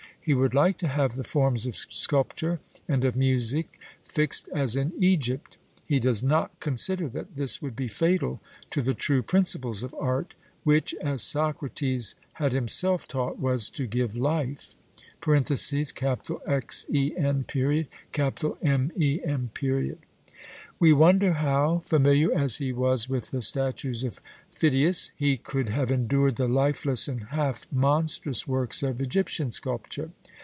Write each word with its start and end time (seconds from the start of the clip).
He 0.23 0.35
would 0.35 0.53
like 0.53 0.77
to 0.77 0.87
have 0.87 1.15
the 1.15 1.23
forms 1.23 1.65
of 1.65 1.75
sculpture 1.75 2.59
and 2.87 3.03
of 3.03 3.15
music 3.15 3.79
fixed 4.05 4.49
as 4.53 4.75
in 4.75 4.91
Egypt. 4.99 5.57
He 5.83 5.99
does 5.99 6.21
not 6.21 6.59
consider 6.59 7.07
that 7.09 7.35
this 7.37 7.59
would 7.59 7.75
be 7.75 7.87
fatal 7.87 8.39
to 8.69 8.83
the 8.83 8.93
true 8.93 9.23
principles 9.23 9.81
of 9.81 9.95
art, 9.95 10.35
which, 10.63 10.93
as 11.01 11.23
Socrates 11.23 12.13
had 12.33 12.53
himself 12.53 13.07
taught, 13.07 13.39
was 13.39 13.67
to 13.71 13.87
give 13.87 14.15
life 14.15 14.75
(Xen. 15.21 15.87
Mem.). 18.61 19.99
We 20.79 20.93
wonder 20.93 21.33
how, 21.33 21.83
familiar 21.85 22.33
as 22.33 22.57
he 22.57 22.73
was 22.73 23.07
with 23.07 23.29
the 23.29 23.41
statues 23.43 24.03
of 24.03 24.19
Pheidias, 24.51 25.11
he 25.15 25.37
could 25.37 25.69
have 25.69 25.91
endured 25.91 26.37
the 26.37 26.47
lifeless 26.47 27.07
and 27.07 27.25
half 27.25 27.71
monstrous 27.71 28.47
works 28.47 28.81
of 28.81 28.99
Egyptian 28.99 29.51
sculpture. 29.51 30.09